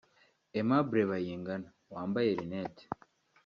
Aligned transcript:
Aimable 0.57 1.01
Bayingana 1.09 1.69
(wambaye 1.93 2.29
lunettes) 2.39 2.83